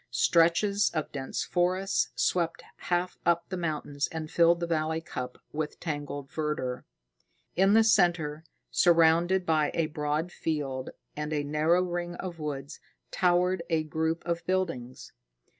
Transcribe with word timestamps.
Stretches 0.09 0.89
of 0.95 1.11
dense 1.11 1.43
forest 1.43 2.09
swept 2.19 2.63
half 2.89 3.19
up 3.23 3.47
the 3.49 3.55
mountains 3.55 4.07
and 4.07 4.31
filled 4.31 4.59
the 4.59 4.65
valley 4.65 4.99
cup 4.99 5.37
with 5.53 5.79
tangled 5.79 6.27
verdure. 6.31 6.85
In 7.55 7.73
the 7.75 7.83
center, 7.83 8.43
surrounded 8.71 9.45
by 9.45 9.69
a 9.75 9.85
broad 9.85 10.31
field 10.31 10.89
and 11.15 11.31
a 11.31 11.43
narrow 11.43 11.83
ring 11.83 12.15
of 12.15 12.39
woods, 12.39 12.79
towered 13.11 13.61
a 13.69 13.83
group 13.83 14.25
of 14.25 14.43
buildings. 14.47 15.11